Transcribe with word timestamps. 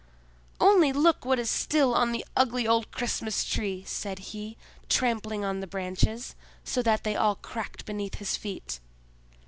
"Only 0.59 0.91
look 0.91 1.25
what 1.25 1.37
is 1.37 1.47
still 1.51 1.93
on 1.93 2.11
the 2.11 2.25
ugly 2.35 2.67
old 2.67 2.89
Christmas 2.89 3.43
tree!" 3.45 3.83
said 3.85 4.17
he, 4.33 4.57
trampling 4.89 5.45
on 5.45 5.59
the 5.59 5.67
branches, 5.67 6.33
so 6.63 6.81
that 6.81 7.03
they 7.03 7.15
all 7.15 7.35
cracked 7.35 7.85
beneath 7.85 8.15
his 8.15 8.35
feet. 8.35 8.79